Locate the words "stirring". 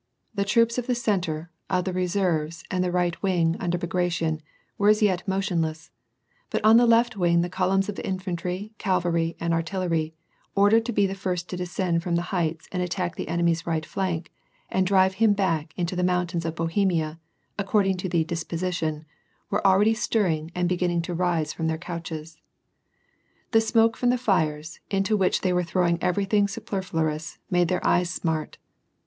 19.93-20.49